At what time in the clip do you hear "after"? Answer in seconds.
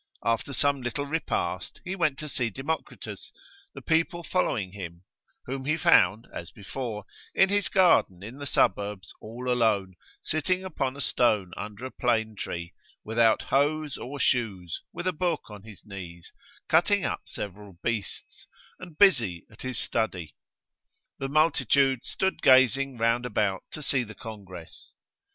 0.25-0.51